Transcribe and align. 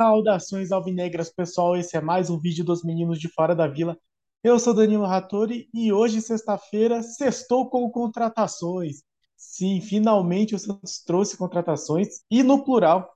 Saudações 0.00 0.70
alvinegras, 0.70 1.28
pessoal. 1.28 1.76
Esse 1.76 1.96
é 1.96 2.00
mais 2.00 2.30
um 2.30 2.38
vídeo 2.38 2.64
dos 2.64 2.84
meninos 2.84 3.18
de 3.18 3.26
fora 3.26 3.52
da 3.52 3.66
vila. 3.66 3.98
Eu 4.44 4.56
sou 4.60 4.72
Danilo 4.72 5.04
Rattori 5.04 5.68
e 5.74 5.92
hoje, 5.92 6.20
sexta-feira, 6.20 7.02
sextou 7.02 7.68
com 7.68 7.90
contratações. 7.90 9.02
Sim, 9.36 9.80
finalmente 9.80 10.54
o 10.54 10.58
Santos 10.58 11.02
trouxe 11.02 11.36
contratações 11.36 12.20
e 12.30 12.44
no 12.44 12.64
plural 12.64 13.12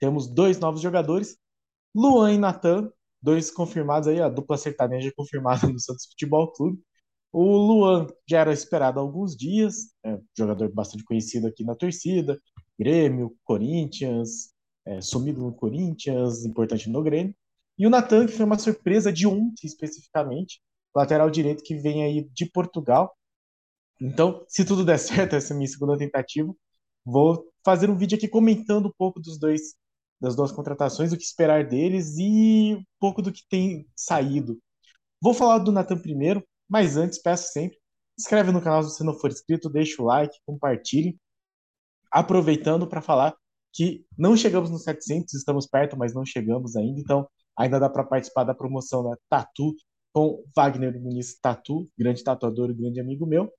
temos 0.00 0.26
dois 0.26 0.58
novos 0.58 0.80
jogadores, 0.80 1.38
Luan 1.94 2.32
e 2.32 2.38
Natan, 2.38 2.90
dois 3.22 3.48
confirmados 3.48 4.08
aí, 4.08 4.20
a 4.20 4.28
dupla 4.28 4.58
sertaneja 4.58 5.12
confirmada 5.16 5.68
no 5.68 5.78
Santos 5.78 6.06
Futebol 6.06 6.50
Clube. 6.50 6.82
O 7.32 7.44
Luan 7.56 8.08
já 8.28 8.40
era 8.40 8.52
esperado 8.52 8.98
há 8.98 9.02
alguns 9.02 9.36
dias, 9.36 9.94
é 10.04 10.16
um 10.16 10.24
jogador 10.36 10.68
bastante 10.72 11.04
conhecido 11.04 11.46
aqui 11.46 11.62
na 11.62 11.76
torcida, 11.76 12.42
Grêmio, 12.76 13.36
Corinthians, 13.44 14.52
é, 14.86 15.00
sumido 15.00 15.40
no 15.42 15.54
Corinthians, 15.54 16.44
importante 16.44 16.88
no 16.88 17.02
Grêmio. 17.02 17.34
E 17.78 17.86
o 17.86 17.90
Natan, 17.90 18.26
que 18.26 18.32
foi 18.32 18.44
uma 18.44 18.58
surpresa 18.58 19.12
de 19.12 19.26
ontem 19.26 19.66
especificamente, 19.66 20.60
lateral 20.94 21.30
direito 21.30 21.62
que 21.62 21.76
vem 21.76 22.04
aí 22.04 22.28
de 22.32 22.46
Portugal. 22.46 23.16
Então, 24.00 24.44
se 24.48 24.64
tudo 24.64 24.84
der 24.84 24.98
certo, 25.00 25.36
essa 25.36 25.52
é 25.52 25.54
a 25.54 25.56
minha 25.56 25.68
segunda 25.68 25.96
tentativa, 25.96 26.54
vou 27.04 27.50
fazer 27.64 27.90
um 27.90 27.96
vídeo 27.96 28.16
aqui 28.16 28.28
comentando 28.28 28.86
um 28.86 28.92
pouco 28.96 29.20
dos 29.20 29.38
dois, 29.38 29.74
das 30.20 30.36
duas 30.36 30.52
contratações, 30.52 31.12
o 31.12 31.16
que 31.16 31.24
esperar 31.24 31.66
deles 31.66 32.16
e 32.18 32.74
um 32.74 32.84
pouco 33.00 33.22
do 33.22 33.32
que 33.32 33.42
tem 33.48 33.86
saído. 33.96 34.58
Vou 35.20 35.32
falar 35.34 35.58
do 35.58 35.72
Natan 35.72 35.98
primeiro, 35.98 36.44
mas 36.68 36.96
antes 36.96 37.20
peço 37.20 37.52
sempre, 37.52 37.78
inscreve 38.18 38.50
no 38.50 38.60
canal 38.60 38.82
se 38.82 38.90
você 38.90 39.04
não 39.04 39.18
for 39.18 39.30
inscrito, 39.30 39.70
deixa 39.70 40.02
o 40.02 40.06
like, 40.06 40.36
compartilhe. 40.44 41.18
Aproveitando 42.10 42.86
para 42.86 43.00
falar 43.00 43.34
que 43.72 44.04
não 44.16 44.36
chegamos 44.36 44.70
nos 44.70 44.82
700, 44.84 45.34
estamos 45.34 45.66
perto, 45.66 45.96
mas 45.96 46.14
não 46.14 46.24
chegamos 46.24 46.76
ainda, 46.76 47.00
então 47.00 47.28
ainda 47.56 47.80
dá 47.80 47.88
para 47.88 48.04
participar 48.04 48.44
da 48.44 48.54
promoção 48.54 49.02
da 49.02 49.16
Tatu 49.28 49.74
com 50.12 50.44
Wagner 50.54 51.00
Muniz 51.00 51.38
Tatu, 51.40 51.88
grande 51.98 52.22
tatuador 52.22 52.70
e 52.70 52.74
grande 52.74 53.00
amigo 53.00 53.26
meu, 53.26 53.50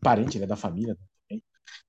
parente 0.00 0.38
né, 0.38 0.46
da 0.46 0.56
família 0.56 0.94
também. 0.94 1.42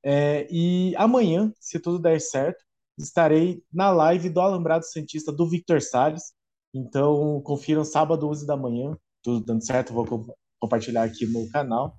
É, 0.03 0.47
e 0.49 0.95
amanhã, 0.95 1.51
se 1.59 1.79
tudo 1.79 1.99
der 1.99 2.19
certo, 2.21 2.63
estarei 2.97 3.63
na 3.71 3.91
live 3.91 4.29
do 4.29 4.39
Alambrado 4.39 4.85
Santista 4.85 5.31
do 5.31 5.49
Victor 5.49 5.81
Salles. 5.81 6.33
Então, 6.73 7.41
confiram 7.41 7.83
sábado, 7.83 8.27
11 8.27 8.45
da 8.45 8.55
manhã. 8.55 8.97
Tudo 9.21 9.43
dando 9.45 9.65
certo, 9.65 9.93
vou 9.93 10.25
compartilhar 10.59 11.03
aqui 11.03 11.25
no 11.25 11.49
canal. 11.49 11.97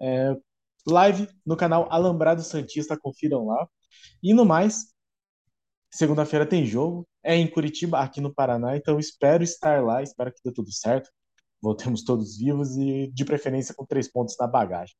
É, 0.00 0.36
live 0.86 1.28
no 1.44 1.56
canal 1.56 1.88
Alambrado 1.90 2.42
Santista, 2.42 2.96
confiram 2.96 3.46
lá. 3.46 3.68
E 4.22 4.34
no 4.34 4.44
mais, 4.44 4.92
segunda-feira 5.90 6.46
tem 6.46 6.64
jogo, 6.66 7.06
é 7.22 7.36
em 7.36 7.50
Curitiba, 7.50 7.98
aqui 8.00 8.20
no 8.20 8.32
Paraná, 8.32 8.76
então 8.76 8.98
espero 8.98 9.42
estar 9.42 9.82
lá, 9.82 10.02
espero 10.02 10.32
que 10.32 10.40
dê 10.44 10.52
tudo 10.52 10.70
certo, 10.70 11.10
voltemos 11.60 12.04
todos 12.04 12.36
vivos 12.36 12.76
e 12.76 13.10
de 13.12 13.24
preferência 13.24 13.74
com 13.74 13.84
três 13.84 14.10
pontos 14.10 14.36
na 14.38 14.46
bagagem. 14.46 14.94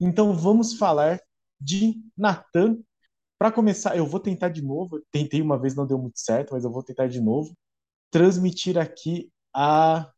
Então 0.00 0.32
vamos 0.34 0.74
falar 0.74 1.20
de 1.60 1.94
Natan. 2.16 2.78
Para 3.38 3.52
começar, 3.52 3.96
eu 3.96 4.06
vou 4.06 4.20
tentar 4.20 4.50
de 4.50 4.62
novo, 4.62 5.02
tentei 5.10 5.40
uma 5.42 5.58
vez, 5.58 5.74
não 5.74 5.86
deu 5.86 5.98
muito 5.98 6.18
certo, 6.18 6.52
mas 6.52 6.64
eu 6.64 6.70
vou 6.70 6.82
tentar 6.82 7.08
de 7.08 7.20
novo, 7.20 7.56
transmitir 8.10 8.78
aqui 8.78 9.30
a 9.54 10.10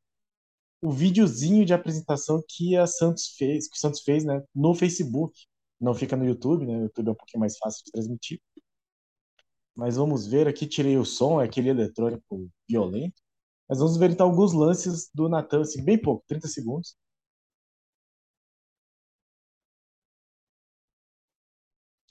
o 0.82 0.90
videozinho 0.90 1.64
de 1.64 1.72
apresentação 1.72 2.42
que 2.46 2.76
a 2.76 2.88
Santos 2.88 3.36
fez, 3.38 3.68
que 3.68 3.76
o 3.76 3.80
Santos 3.80 4.00
fez, 4.00 4.24
né, 4.24 4.42
no 4.52 4.74
Facebook 4.74 5.46
não 5.82 5.94
fica 5.94 6.16
no 6.16 6.24
YouTube, 6.24 6.66
né? 6.66 6.78
O 6.78 6.82
YouTube 6.84 7.08
é 7.08 7.12
um 7.12 7.14
pouquinho 7.14 7.40
mais 7.40 7.58
fácil 7.58 7.84
de 7.84 7.92
transmitir. 7.92 8.40
Mas 9.74 9.96
vamos 9.96 10.26
ver 10.26 10.46
aqui, 10.48 10.66
tirei 10.66 10.96
o 10.96 11.04
som, 11.04 11.40
é 11.40 11.44
aquele 11.46 11.70
eletrônico 11.70 12.48
violento. 12.68 13.20
Mas 13.68 13.78
vamos 13.78 13.96
ver 13.96 14.10
então 14.10 14.28
alguns 14.28 14.52
lances 14.52 15.10
do 15.14 15.28
Natan, 15.28 15.62
assim, 15.62 15.82
bem 15.84 16.00
pouco, 16.00 16.24
30 16.28 16.48
segundos. 16.48 16.96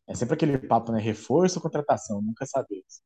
É 0.07 0.13
sempre 0.15 0.33
aquele 0.35 0.57
papo, 0.57 0.91
né? 0.91 0.99
Reforço 0.99 1.57
ou 1.57 1.61
contratação, 1.63 2.21
nunca 2.21 2.45
sabemos. 2.45 3.01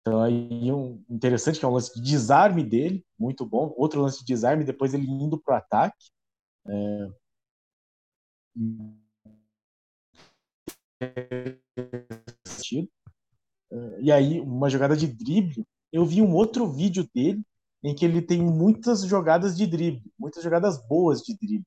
Então 0.00 0.22
aí 0.22 0.72
um 0.72 1.02
interessante 1.08 1.58
que 1.58 1.64
é 1.64 1.68
um 1.68 1.72
lance 1.72 1.94
de 1.94 2.00
desarme 2.02 2.62
dele, 2.62 3.04
muito 3.18 3.46
bom. 3.46 3.72
Outro 3.76 4.00
lance 4.02 4.20
de 4.20 4.24
desarme, 4.26 4.64
depois 4.64 4.94
ele 4.94 5.06
indo 5.06 5.40
para 5.40 5.54
o 5.54 5.58
ataque. 5.58 6.10
É... 6.68 7.08
E 14.00 14.12
aí, 14.12 14.40
uma 14.40 14.70
jogada 14.70 14.96
de 14.96 15.06
drible, 15.06 15.64
eu 15.92 16.04
vi 16.04 16.22
um 16.22 16.34
outro 16.34 16.70
vídeo 16.70 17.08
dele 17.14 17.42
em 17.82 17.94
que 17.94 18.04
ele 18.04 18.22
tem 18.22 18.42
muitas 18.42 19.02
jogadas 19.04 19.56
de 19.56 19.66
drible, 19.66 20.10
muitas 20.18 20.42
jogadas 20.42 20.78
boas 20.88 21.20
de 21.20 21.36
drible. 21.36 21.66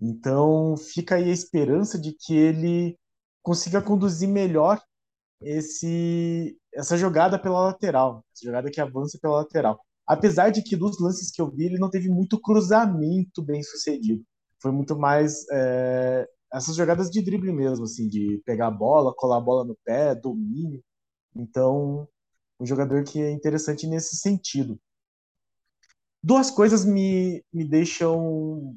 Então, 0.00 0.76
fica 0.76 1.16
aí 1.16 1.30
a 1.30 1.32
esperança 1.32 1.98
de 1.98 2.12
que 2.12 2.34
ele 2.34 2.98
consiga 3.42 3.80
conduzir 3.82 4.28
melhor 4.28 4.80
esse 5.40 6.56
essa 6.72 6.96
jogada 6.96 7.38
pela 7.38 7.66
lateral, 7.66 8.24
essa 8.34 8.46
jogada 8.46 8.70
que 8.70 8.80
avança 8.80 9.18
pela 9.20 9.36
lateral. 9.36 9.80
Apesar 10.06 10.50
de 10.50 10.62
que 10.62 10.76
dos 10.76 11.00
lances 11.00 11.30
que 11.30 11.40
eu 11.40 11.50
vi, 11.50 11.66
ele 11.66 11.78
não 11.78 11.88
teve 11.88 12.08
muito 12.08 12.40
cruzamento 12.40 13.42
bem 13.42 13.62
sucedido. 13.62 14.24
Foi 14.60 14.72
muito 14.72 14.98
mais 14.98 15.46
é, 15.52 16.28
essas 16.54 16.76
jogadas 16.76 17.10
de 17.10 17.20
drible 17.20 17.52
mesmo, 17.52 17.84
assim, 17.84 18.08
de 18.08 18.40
pegar 18.46 18.68
a 18.68 18.70
bola, 18.70 19.14
colar 19.14 19.38
a 19.38 19.40
bola 19.40 19.64
no 19.64 19.76
pé, 19.84 20.14
domínio. 20.14 20.82
Então, 21.34 22.08
um 22.60 22.64
jogador 22.64 23.02
que 23.02 23.20
é 23.20 23.32
interessante 23.32 23.88
nesse 23.88 24.16
sentido. 24.16 24.80
Duas 26.22 26.52
coisas 26.52 26.84
me, 26.84 27.44
me 27.52 27.64
deixam, 27.64 28.76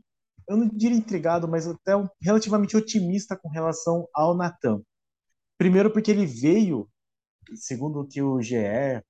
eu 0.50 0.58
não 0.58 0.68
diria 0.68 0.98
intrigado, 0.98 1.48
mas 1.48 1.68
até 1.68 1.92
relativamente 2.20 2.76
otimista 2.76 3.38
com 3.38 3.48
relação 3.48 4.08
ao 4.12 4.36
Natan. 4.36 4.82
Primeiro, 5.58 5.92
porque 5.92 6.10
ele 6.10 6.26
veio, 6.26 6.90
segundo 7.54 8.02
o 8.02 8.08
que 8.08 8.22
o 8.24 8.42
GE, 8.42 8.56
é, 8.56 9.04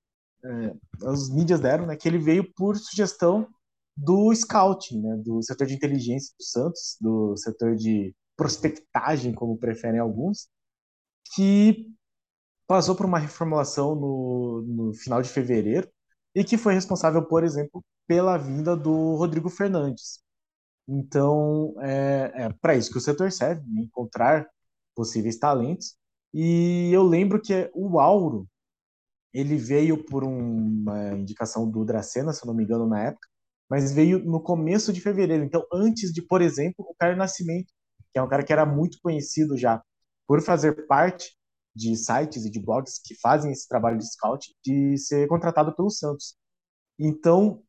as 1.06 1.30
mídias 1.30 1.62
deram, 1.62 1.86
né, 1.86 1.96
que 1.96 2.08
ele 2.08 2.20
veio 2.20 2.54
por 2.54 2.76
sugestão 2.76 3.48
do 3.96 4.34
scouting, 4.36 5.02
né, 5.02 5.16
do 5.24 5.42
setor 5.42 5.66
de 5.66 5.74
inteligência 5.74 6.36
do 6.38 6.44
Santos, 6.44 6.98
do 7.00 7.36
setor 7.38 7.76
de 7.76 8.14
prospectagem, 8.38 9.34
como 9.34 9.58
preferem 9.58 10.00
alguns, 10.00 10.48
que 11.36 11.88
passou 12.68 12.96
por 12.96 13.06
uma 13.06 13.20
reformulação 13.20 13.96
no, 13.96 14.62
no 14.68 14.94
final 14.94 15.22
de 15.22 15.30
fevereiro 15.30 15.90
e 16.36 16.44
que 16.44 16.58
foi 16.58 16.74
responsável, 16.74 17.26
por 17.26 17.44
exemplo, 17.44 17.84
pela 18.08 18.38
vinda 18.38 18.76
do 18.76 19.16
Rodrigo 19.16 19.50
Fernandes. 19.50 20.20
Então, 20.88 21.76
é, 21.82 22.32
é 22.46 22.54
para 22.62 22.76
isso 22.76 22.92
que 22.92 22.98
o 22.98 23.02
setor 23.02 23.32
serve, 23.32 23.62
né? 23.68 23.82
encontrar 23.84 24.48
possíveis 24.96 25.38
talentos. 25.38 25.98
E 26.34 26.92
eu 26.94 27.04
lembro 27.04 27.42
que 27.42 27.70
o 27.74 28.00
Auro, 28.00 28.48
ele 29.34 29.58
veio 29.58 30.04
por 30.06 30.24
uma 30.24 31.14
indicação 31.16 31.70
do 31.70 31.86
Dracena, 31.86 32.34
se 32.34 32.46
não 32.46 32.54
me 32.54 32.64
engano, 32.64 32.88
na 32.88 33.04
época, 33.04 33.28
mas 33.70 33.94
veio 33.94 34.20
no 34.20 34.42
começo 34.42 34.94
de 34.94 35.02
fevereiro. 35.02 35.44
Então, 35.44 35.66
antes 35.74 36.12
de, 36.14 36.22
por 36.22 36.42
exemplo, 36.42 36.86
o 36.90 36.96
Caio 36.96 37.18
Nascimento 37.18 37.74
que 38.12 38.20
é 38.20 38.24
um 38.24 38.28
cara 38.28 38.44
que 38.44 38.54
era 38.54 38.66
muito 38.66 39.00
conhecido 39.02 39.58
já 39.58 39.82
por 40.28 40.42
fazer 40.42 40.88
parte 40.88 41.38
de 41.76 41.96
sites 41.96 42.46
e 42.46 42.50
de 42.50 42.60
blogs 42.60 43.00
que 43.04 43.16
fazem 43.16 43.52
esse 43.52 43.68
trabalho 43.68 43.98
de 43.98 44.12
scout, 44.12 44.54
de 44.64 44.98
ser 44.98 45.28
contratado 45.28 45.76
pelo 45.76 45.90
Santos. 45.90 46.36
Então, 47.00 47.64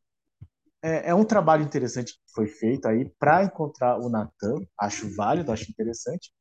é, 0.81 1.09
é 1.09 1.15
um 1.15 1.23
trabalho 1.23 1.63
interessante 1.63 2.13
que 2.13 2.33
foi 2.33 2.47
feito 2.47 2.87
aí 2.87 3.09
para 3.19 3.43
encontrar 3.43 3.99
o 3.99 4.09
Natan, 4.09 4.55
acho 4.79 5.13
válido, 5.15 5.51
acho 5.51 5.69
interessante. 5.69 6.31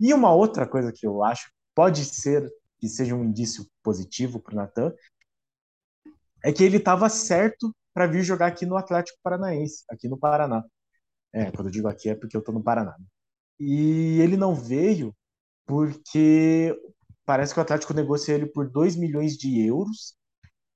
E 0.00 0.14
uma 0.14 0.32
outra 0.32 0.66
coisa 0.66 0.92
que 0.92 1.06
eu 1.06 1.22
acho 1.24 1.50
pode 1.74 2.04
ser 2.04 2.48
que 2.78 2.88
seja 2.88 3.14
um 3.14 3.24
indício 3.24 3.66
positivo 3.82 4.40
para 4.40 4.52
o 4.54 4.56
Natan 4.56 4.92
é 6.44 6.52
que 6.52 6.64
ele 6.64 6.76
estava 6.76 7.08
certo 7.08 7.74
para 7.94 8.06
vir 8.06 8.22
jogar 8.22 8.46
aqui 8.46 8.66
no 8.66 8.76
Atlético 8.76 9.18
Paranaense, 9.22 9.84
aqui 9.88 10.08
no 10.08 10.18
Paraná. 10.18 10.64
É, 11.32 11.50
quando 11.50 11.68
eu 11.68 11.72
digo 11.72 11.88
aqui 11.88 12.10
é 12.10 12.14
porque 12.14 12.36
eu 12.36 12.40
estou 12.40 12.54
no 12.54 12.62
Paraná. 12.62 12.96
Né? 12.98 13.04
E 13.64 14.20
ele 14.20 14.36
não 14.36 14.56
veio 14.56 15.14
porque 15.66 16.76
parece 17.24 17.54
que 17.54 17.60
o 17.60 17.62
Atlético 17.62 17.94
negociou 17.94 18.36
ele 18.36 18.46
por 18.46 18.68
2 18.68 18.96
milhões 18.96 19.36
de 19.36 19.64
euros, 19.64 20.16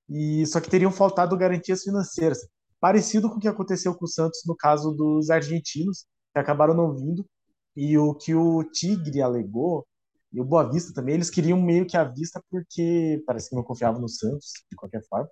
e 0.08 0.46
só 0.46 0.60
que 0.60 0.70
teriam 0.70 0.92
faltado 0.92 1.36
garantias 1.36 1.82
financeiras. 1.82 2.46
Parecido 2.78 3.28
com 3.28 3.38
o 3.38 3.40
que 3.40 3.48
aconteceu 3.48 3.92
com 3.96 4.04
o 4.04 4.08
Santos 4.08 4.42
no 4.46 4.54
caso 4.56 4.92
dos 4.92 5.30
argentinos, 5.30 6.06
que 6.32 6.38
acabaram 6.38 6.74
não 6.74 6.94
vindo, 6.94 7.26
e 7.74 7.98
o 7.98 8.14
que 8.14 8.36
o 8.36 8.62
Tigre 8.62 9.20
alegou, 9.20 9.84
e 10.32 10.40
o 10.40 10.44
Boa 10.44 10.70
Vista 10.70 10.94
também, 10.94 11.16
eles 11.16 11.28
queriam 11.28 11.60
meio 11.60 11.86
que 11.86 11.96
a 11.96 12.04
vista 12.04 12.40
porque 12.48 13.20
parece 13.26 13.50
que 13.50 13.56
não 13.56 13.64
confiavam 13.64 14.00
no 14.00 14.08
Santos, 14.08 14.52
de 14.70 14.76
qualquer 14.76 15.02
forma. 15.08 15.28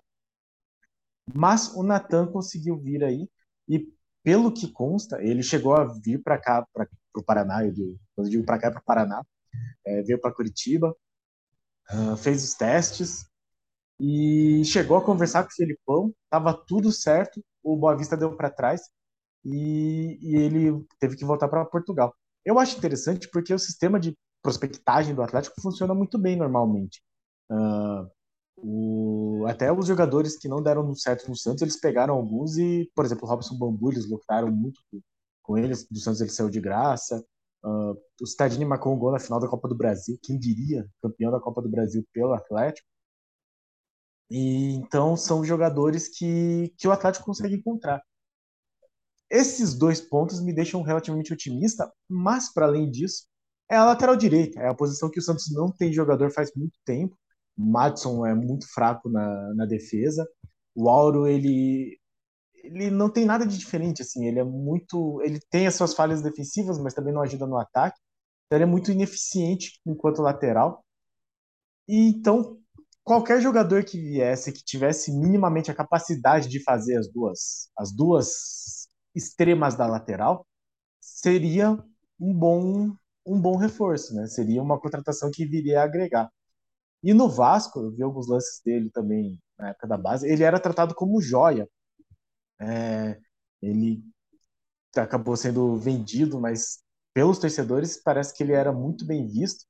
Mas 1.32 1.72
o 1.76 1.84
Natan 1.84 2.26
conseguiu 2.32 2.76
vir 2.76 3.04
aí, 3.04 3.28
e 3.68 3.86
pelo 4.24 4.52
que 4.52 4.72
consta, 4.72 5.22
ele 5.22 5.42
chegou 5.42 5.74
a 5.76 5.84
vir 5.84 6.20
para 6.20 6.36
cá, 6.36 6.66
para 6.72 6.88
o 7.20 7.25
Paraná, 7.25 7.64
eu 7.64 7.72
digo, 7.72 7.99
quando 8.14 8.26
eu 8.26 8.31
digo 8.31 8.44
para 8.44 8.58
cá 8.58 8.69
é 8.69 8.70
para 8.70 8.81
o 8.81 8.84
Paraná, 8.84 9.22
é, 9.87 10.02
veio 10.02 10.20
para 10.20 10.32
Curitiba, 10.32 10.94
uh, 11.93 12.16
fez 12.16 12.44
os 12.44 12.55
testes 12.55 13.26
e 14.00 14.62
chegou 14.64 14.96
a 14.96 15.05
conversar 15.05 15.44
com 15.44 15.50
o 15.50 15.55
Felipão, 15.55 16.14
estava 16.25 16.52
tudo 16.52 16.90
certo, 16.90 17.44
o 17.62 17.76
Boa 17.76 17.96
Vista 17.96 18.16
deu 18.16 18.37
para 18.37 18.50
trás 18.50 18.82
e, 19.44 20.19
e, 20.20 20.37
ele 20.37 20.84
teve 20.99 21.16
que 21.16 21.25
voltar 21.25 21.49
para 21.49 21.64
Portugal. 21.64 22.14
Eu 22.44 22.58
acho 22.58 22.76
interessante 22.76 23.28
porque 23.31 23.55
o 23.55 23.58
sistema 23.58 24.00
de 24.00 24.17
prospectagem 24.43 25.14
do 25.14 25.22
Atlético 25.22 25.60
funciona 25.60 25.94
muito 25.94 26.19
bem 26.19 26.37
normalmente. 26.37 27.02
Uh, 27.50 28.10
o, 28.56 29.44
até 29.46 29.72
os 29.72 29.87
jogadores 29.87 30.38
que 30.38 30.49
não 30.49 30.62
deram 30.62 30.94
certo 30.94 31.28
no 31.28 31.37
Santos, 31.37 31.62
eles 31.62 31.78
pegaram 31.78 32.14
alguns 32.14 32.56
e, 32.56 32.90
por 32.94 33.05
exemplo, 33.05 33.26
o 33.26 33.28
Robson 33.28 33.56
Bambu, 33.56 33.93
eles 33.93 34.08
lutaram 34.08 34.50
muito 34.50 34.81
com 35.44 35.56
eles. 35.56 35.87
Do 35.88 36.00
Santos 36.00 36.20
ele 36.20 36.31
saiu 36.31 36.50
de 36.50 36.61
graça. 36.61 37.25
Uh, 37.62 37.93
o 38.20 38.26
Stadini 38.26 38.64
marcou 38.64 38.93
um 38.93 38.99
gol 38.99 39.12
na 39.12 39.20
final 39.20 39.38
da 39.38 39.49
Copa 39.49 39.69
do 39.69 39.76
Brasil. 39.76 40.19
Quem 40.23 40.38
diria? 40.38 40.88
Campeão 41.00 41.31
da 41.31 41.41
Copa 41.41 41.62
do 41.62 41.69
Brasil 41.69 42.05
pelo 42.12 42.35
Atlético. 42.35 42.88
E, 44.31 44.75
então 44.75 45.17
são 45.17 45.44
jogadores 45.44 46.08
que, 46.08 46.75
que 46.76 46.88
o 46.88 46.93
Atlético 46.93 47.26
consegue 47.26 47.55
encontrar. 47.55 48.02
Esses 49.31 49.75
dois 49.75 50.00
pontos 50.00 50.41
me 50.41 50.52
deixam 50.52 50.82
relativamente 50.82 51.32
otimista, 51.32 51.91
mas 52.08 52.52
para 52.52 52.67
além 52.67 52.91
disso, 52.91 53.26
é 53.70 53.76
a 53.76 53.85
lateral 53.85 54.17
direita, 54.17 54.61
é 54.61 54.69
a 54.69 54.75
posição 54.75 55.11
que 55.11 55.19
o 55.19 55.23
Santos 55.23 55.50
não 55.52 55.70
tem 55.70 55.93
jogador 55.93 56.31
faz 56.31 56.52
muito 56.55 56.79
tempo. 56.85 57.17
O 57.56 57.64
Madison 57.64 58.26
é 58.26 58.35
muito 58.35 58.67
fraco 58.73 59.08
na, 59.08 59.55
na 59.55 59.67
defesa. 59.67 60.29
O 60.75 60.88
Auro, 60.88 61.26
ele, 61.26 61.99
ele 62.64 62.90
não 62.90 63.11
tem 63.11 63.25
nada 63.25 63.46
de 63.46 63.58
diferente, 63.58 64.02
assim. 64.02 64.26
Ele 64.26 64.40
é 64.40 64.44
muito. 64.44 65.20
Ele 65.22 65.40
tem 65.50 65.66
as 65.66 65.75
suas 65.75 65.94
falhas 65.94 66.22
defensivas, 66.22 66.78
mas 66.78 66.94
também 66.94 67.12
não 67.12 67.22
ajuda 67.22 67.46
no 67.46 67.58
ataque. 67.58 67.99
Então, 68.46 68.56
ele 68.58 68.64
é 68.64 68.66
muito 68.66 68.90
ineficiente 68.93 69.81
enquanto 69.87 70.22
lateral. 70.22 70.84
E 71.88 72.08
então, 72.08 72.58
qualquer 73.05 73.40
jogador 73.40 73.84
que 73.84 73.99
viesse, 74.00 74.52
que 74.52 74.64
tivesse 74.64 75.12
minimamente 75.12 75.70
a 75.70 75.75
capacidade 75.75 76.49
de 76.49 76.62
fazer 76.62 76.96
as 76.96 77.08
duas, 77.11 77.70
as 77.76 77.93
duas 77.94 78.88
extremas 79.14 79.76
da 79.76 79.87
lateral, 79.87 80.46
seria 81.00 81.72
um 82.20 82.34
bom, 82.34 82.94
um 83.26 83.40
bom 83.40 83.56
reforço, 83.56 84.14
né? 84.14 84.26
Seria 84.26 84.62
uma 84.62 84.81
contratação 84.81 85.31
que 85.32 85.46
viria 85.46 85.81
a 85.82 85.84
agregar. 85.84 86.31
E 87.02 87.12
no 87.14 87.28
Vasco, 87.28 87.81
eu 87.81 87.93
vi 87.93 88.02
alguns 88.02 88.28
lances 88.28 88.60
dele 88.64 88.90
também 88.90 89.38
na 89.58 89.70
época 89.70 89.87
da 89.87 89.96
base, 89.96 90.28
ele 90.28 90.43
era 90.43 90.58
tratado 90.60 90.94
como 90.94 91.20
joia. 91.20 91.69
É, 92.60 93.18
ele 93.62 94.02
acabou 94.96 95.36
sendo 95.36 95.76
vendido, 95.76 96.40
mas 96.40 96.80
pelos 97.14 97.38
torcedores 97.38 98.00
parece 98.02 98.34
que 98.34 98.42
ele 98.42 98.52
era 98.52 98.72
muito 98.72 99.06
bem 99.06 99.26
visto. 99.26 99.64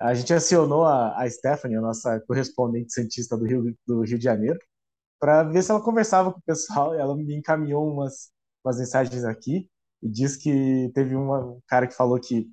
A 0.00 0.14
gente 0.14 0.32
acionou 0.32 0.84
a, 0.84 1.20
a 1.20 1.28
Stephanie, 1.30 1.76
a 1.76 1.80
nossa 1.80 2.20
correspondente 2.20 2.92
cientista 2.92 3.36
do 3.36 3.44
Rio, 3.44 3.76
do 3.86 4.02
Rio 4.02 4.18
de 4.18 4.24
Janeiro, 4.24 4.58
para 5.20 5.42
ver 5.44 5.62
se 5.62 5.70
ela 5.70 5.82
conversava 5.82 6.32
com 6.32 6.38
o 6.40 6.42
pessoal. 6.42 6.94
Ela 6.94 7.16
me 7.16 7.34
encaminhou 7.36 7.92
umas, 7.92 8.30
umas 8.64 8.78
mensagens 8.78 9.24
aqui 9.24 9.68
e 10.02 10.08
diz 10.08 10.36
que 10.36 10.90
teve 10.94 11.16
uma, 11.16 11.40
um 11.44 11.60
cara 11.68 11.86
que 11.88 11.94
falou 11.94 12.20
que, 12.20 12.50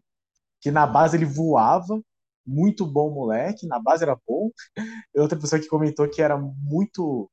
que 0.61 0.71
na 0.71 0.88
base 0.88 1.17
ele 1.17 1.25
voava 1.25 2.01
muito 2.45 2.85
bom 2.85 3.11
moleque, 3.13 3.67
na 3.67 3.79
base 3.79 4.03
era 4.03 4.17
bom. 4.27 4.51
E 5.15 5.19
outra 5.19 5.39
pessoa 5.39 5.61
que 5.61 5.67
comentou 5.67 6.09
que 6.09 6.21
era 6.21 6.38
muito, 6.38 7.29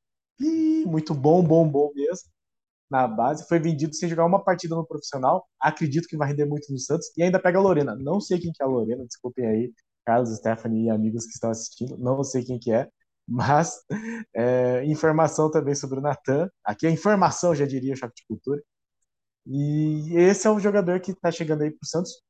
muito 0.87 1.13
bom, 1.13 1.43
bom, 1.43 1.67
bom 1.69 1.91
mesmo 1.95 2.29
na 2.93 3.07
base. 3.07 3.47
Foi 3.47 3.59
vendido 3.59 3.95
sem 3.95 4.07
jogar 4.07 4.25
uma 4.25 4.43
partida 4.43 4.75
no 4.75 4.85
profissional. 4.85 5.47
Acredito 5.59 6.07
que 6.07 6.15
vai 6.15 6.29
render 6.29 6.45
muito 6.45 6.71
no 6.71 6.77
Santos. 6.77 7.11
E 7.17 7.23
ainda 7.23 7.39
pega 7.41 7.57
a 7.57 7.61
Lorena. 7.61 7.95
Não 7.95 8.21
sei 8.21 8.39
quem 8.39 8.51
que 8.53 8.61
é 8.61 8.65
a 8.65 8.69
Lorena, 8.69 9.05
desculpem 9.05 9.45
aí, 9.47 9.73
Carlos, 10.05 10.35
Stephanie 10.37 10.85
e 10.85 10.89
amigos 10.91 11.25
que 11.25 11.33
estão 11.33 11.49
assistindo. 11.49 11.97
Não 11.97 12.23
sei 12.23 12.43
quem 12.43 12.59
que 12.59 12.71
é. 12.71 12.89
Mas 13.27 13.81
é, 14.35 14.83
informação 14.85 15.49
também 15.49 15.75
sobre 15.75 15.99
o 15.99 16.01
Natan. 16.01 16.49
Aqui 16.63 16.85
é 16.87 16.91
informação, 16.91 17.55
já 17.55 17.65
diria 17.65 17.93
o 17.93 17.97
Choque 17.97 18.15
de 18.15 18.25
Cultura. 18.27 18.61
E 19.47 20.15
esse 20.15 20.47
é 20.47 20.51
o 20.51 20.59
jogador 20.59 20.99
que 21.01 21.11
está 21.11 21.31
chegando 21.31 21.63
aí 21.63 21.71
para 21.71 21.83
o 21.83 21.87
Santos. 21.87 22.21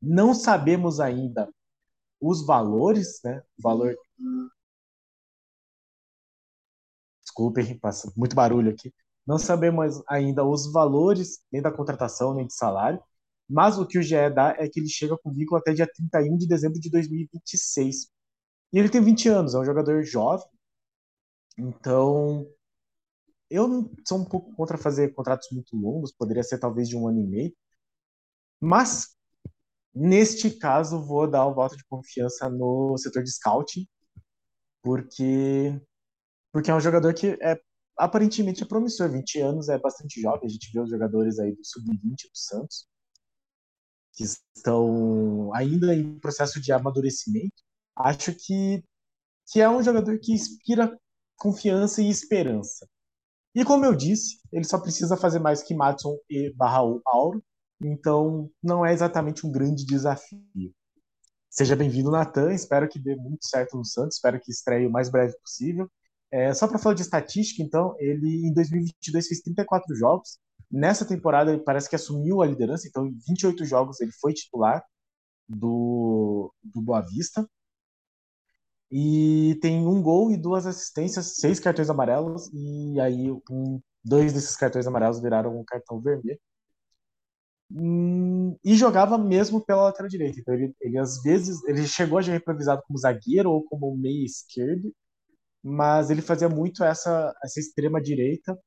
Não 0.00 0.34
sabemos 0.34 1.00
ainda 1.00 1.48
os 2.20 2.46
valores, 2.46 3.20
né? 3.24 3.42
O 3.58 3.62
valor. 3.62 3.96
Desculpem, 7.22 7.78
passa 7.78 8.12
muito 8.16 8.34
barulho 8.36 8.70
aqui. 8.70 8.92
Não 9.28 9.38
sabemos 9.38 10.02
ainda 10.08 10.44
os 10.44 10.72
valores 10.72 11.40
nem 11.52 11.62
da 11.62 11.72
contratação, 11.72 12.34
nem 12.34 12.46
de 12.48 12.54
salário, 12.54 13.02
mas 13.48 13.78
o 13.78 13.86
que 13.86 13.98
o 13.98 14.02
GE 14.02 14.30
dá 14.34 14.56
é 14.58 14.68
que 14.68 14.80
ele 14.80 14.88
chega 14.88 15.18
com 15.18 15.32
vínculo 15.32 15.60
até 15.60 15.74
dia 15.74 15.86
31 15.86 16.38
de 16.38 16.48
dezembro 16.48 16.80
de 16.80 16.90
2026. 16.90 18.08
E 18.72 18.78
ele 18.78 18.88
tem 18.90 19.02
20 19.02 19.28
anos, 19.28 19.54
é 19.54 19.58
um 19.60 19.64
jogador 19.66 20.02
jovem. 20.04 20.46
Então, 21.58 22.46
eu 23.50 23.90
sou 24.06 24.18
um 24.18 24.24
pouco 24.24 24.54
contra 24.54 24.78
fazer 24.78 25.14
contratos 25.14 25.48
muito 25.52 25.76
longos, 25.76 26.12
poderia 26.12 26.42
ser 26.42 26.58
talvez 26.58 26.88
de 26.88 26.96
um 26.96 27.08
ano 27.08 27.20
e 27.20 27.26
meio. 27.26 27.56
Mas 28.60 29.16
Neste 29.94 30.50
caso, 30.50 31.02
vou 31.02 31.28
dar 31.28 31.46
o 31.46 31.54
voto 31.54 31.76
de 31.76 31.84
confiança 31.86 32.48
no 32.48 32.96
setor 32.98 33.22
de 33.24 33.32
scouting, 33.32 33.86
porque, 34.82 35.80
porque 36.52 36.70
é 36.70 36.74
um 36.74 36.80
jogador 36.80 37.14
que 37.14 37.38
é 37.42 37.60
aparentemente 37.98 38.62
é 38.62 38.66
promissor. 38.66 39.10
20 39.10 39.40
anos 39.40 39.68
é 39.68 39.78
bastante 39.78 40.20
jovem. 40.20 40.46
A 40.46 40.48
gente 40.48 40.70
vê 40.72 40.80
os 40.80 40.90
jogadores 40.90 41.38
aí 41.38 41.54
do 41.54 41.64
sub-20 41.64 41.98
do 42.00 42.38
Santos, 42.38 42.86
que 44.14 44.24
estão 44.24 45.52
ainda 45.54 45.94
em 45.94 46.18
processo 46.18 46.60
de 46.60 46.72
amadurecimento. 46.72 47.62
Acho 47.96 48.32
que, 48.34 48.82
que 49.50 49.60
é 49.60 49.68
um 49.68 49.82
jogador 49.82 50.18
que 50.20 50.32
inspira 50.32 50.98
confiança 51.36 52.02
e 52.02 52.08
esperança. 52.08 52.88
E 53.54 53.64
como 53.64 53.84
eu 53.84 53.94
disse, 53.94 54.38
ele 54.52 54.64
só 54.64 54.78
precisa 54.78 55.16
fazer 55.16 55.38
mais 55.38 55.62
que 55.62 55.74
Matson 55.74 56.16
e 56.30 56.52
Barraú 56.54 57.00
Auro 57.06 57.42
então, 57.80 58.50
não 58.62 58.84
é 58.84 58.92
exatamente 58.92 59.46
um 59.46 59.52
grande 59.52 59.84
desafio. 59.86 60.74
Seja 61.48 61.76
bem-vindo, 61.76 62.10
Natan. 62.10 62.52
Espero 62.52 62.88
que 62.88 62.98
dê 62.98 63.14
muito 63.16 63.46
certo 63.46 63.76
no 63.76 63.84
Santos. 63.84 64.16
Espero 64.16 64.40
que 64.40 64.50
estreie 64.50 64.86
o 64.86 64.90
mais 64.90 65.08
breve 65.08 65.34
possível. 65.38 65.88
É, 66.30 66.52
só 66.52 66.68
para 66.68 66.78
falar 66.78 66.94
de 66.94 67.02
estatística, 67.02 67.62
então, 67.62 67.94
ele 67.98 68.46
em 68.46 68.52
2022 68.52 69.28
fez 69.28 69.40
34 69.40 69.96
jogos. 69.96 70.38
Nessa 70.70 71.06
temporada, 71.06 71.52
ele 71.52 71.62
parece 71.62 71.88
que 71.88 71.96
assumiu 71.96 72.42
a 72.42 72.46
liderança. 72.46 72.86
Então, 72.88 73.06
em 73.06 73.16
28 73.26 73.64
jogos, 73.64 74.00
ele 74.00 74.12
foi 74.20 74.34
titular 74.34 74.84
do, 75.48 76.52
do 76.62 76.82
Boa 76.82 77.00
Vista. 77.00 77.48
E 78.90 79.58
tem 79.62 79.86
um 79.86 80.02
gol 80.02 80.30
e 80.30 80.36
duas 80.36 80.66
assistências, 80.66 81.36
seis 81.36 81.60
cartões 81.60 81.90
amarelos. 81.90 82.50
E 82.52 83.00
aí, 83.00 83.30
um, 83.50 83.80
dois 84.04 84.32
desses 84.32 84.56
cartões 84.56 84.86
amarelos 84.86 85.20
viraram 85.20 85.58
um 85.58 85.64
cartão 85.64 86.00
vermelho. 86.00 86.38
Hum, 87.70 88.56
e 88.64 88.74
jogava 88.76 89.18
mesmo 89.18 89.60
pela 89.64 89.84
lateral 89.84 90.08
direita. 90.08 90.40
Então 90.40 90.54
ele, 90.54 90.74
ele 90.80 90.98
às 90.98 91.22
vezes 91.22 91.62
ele 91.64 91.86
chegou 91.86 92.18
a 92.18 92.22
ser 92.22 92.34
improvisado 92.34 92.82
como 92.86 92.98
zagueiro 92.98 93.50
ou 93.50 93.62
como 93.64 93.94
meia 93.96 94.24
esquerdo, 94.24 94.92
mas 95.62 96.10
ele 96.10 96.22
fazia 96.22 96.48
muito 96.48 96.84
essa 96.84 97.34
essa 97.42 97.60
extrema 97.60 98.00
direita, 98.00 98.58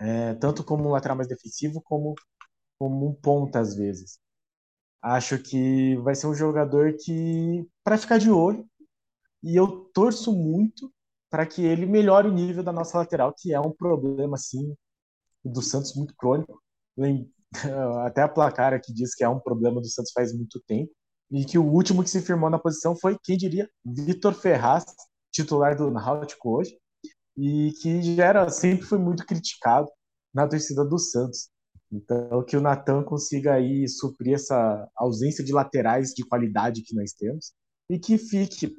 é, 0.00 0.34
tanto 0.34 0.64
como 0.64 0.88
um 0.88 0.92
lateral 0.92 1.16
mais 1.16 1.28
defensivo 1.28 1.80
como 1.82 2.14
como 2.78 3.08
um 3.08 3.14
ponta 3.14 3.60
às 3.60 3.74
vezes. 3.76 4.18
Acho 5.02 5.38
que 5.38 5.96
vai 5.98 6.14
ser 6.14 6.26
um 6.28 6.34
jogador 6.34 6.94
que 6.96 7.66
para 7.84 7.98
ficar 7.98 8.18
de 8.18 8.30
olho 8.30 8.66
e 9.42 9.56
eu 9.56 9.90
torço 9.94 10.32
muito 10.32 10.92
para 11.30 11.46
que 11.46 11.64
ele 11.64 11.86
melhore 11.86 12.28
o 12.28 12.32
nível 12.32 12.62
da 12.62 12.72
nossa 12.72 12.98
lateral, 12.98 13.34
que 13.36 13.54
é 13.54 13.60
um 13.60 13.72
problema 13.72 14.36
assim 14.36 14.76
do 15.44 15.62
Santos 15.62 15.94
muito 15.96 16.14
crônico. 16.16 16.62
até 18.06 18.22
a 18.22 18.28
placar 18.28 18.72
aqui 18.72 18.92
diz 18.92 19.14
que 19.14 19.24
é 19.24 19.28
um 19.28 19.40
problema 19.40 19.80
do 19.80 19.88
Santos 19.88 20.12
faz 20.12 20.32
muito 20.34 20.60
tempo, 20.66 20.92
e 21.30 21.44
que 21.44 21.58
o 21.58 21.64
último 21.64 22.02
que 22.02 22.10
se 22.10 22.20
firmou 22.20 22.50
na 22.50 22.58
posição 22.58 22.94
foi, 22.94 23.18
quem 23.22 23.36
diria, 23.36 23.68
Vitor 23.84 24.34
Ferraz, 24.34 24.84
titular 25.32 25.76
do 25.76 25.90
Náutico 25.90 26.58
hoje, 26.58 26.78
e 27.36 27.72
que 27.80 28.02
já 28.02 28.26
era, 28.26 28.48
sempre 28.50 28.86
foi 28.86 28.98
muito 28.98 29.24
criticado 29.24 29.88
na 30.34 30.46
torcida 30.46 30.84
do 30.84 30.98
Santos. 30.98 31.48
Então, 31.90 32.42
que 32.44 32.56
o 32.56 32.60
Natan 32.60 33.02
consiga 33.02 33.54
aí 33.54 33.86
suprir 33.88 34.34
essa 34.34 34.88
ausência 34.96 35.44
de 35.44 35.52
laterais 35.52 36.10
de 36.10 36.24
qualidade 36.24 36.82
que 36.82 36.94
nós 36.94 37.12
temos, 37.12 37.52
e 37.90 37.98
que 37.98 38.16
fique, 38.16 38.74